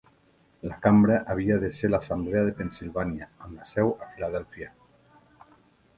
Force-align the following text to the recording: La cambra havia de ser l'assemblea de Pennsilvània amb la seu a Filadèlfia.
La 0.69 0.77
cambra 0.85 1.17
havia 1.33 1.57
de 1.65 1.69
ser 1.81 1.91
l'assemblea 1.91 2.43
de 2.49 2.55
Pennsilvània 2.61 3.29
amb 3.47 3.55
la 3.61 3.69
seu 3.75 3.95
a 4.07 4.11
Filadèlfia. 4.17 4.75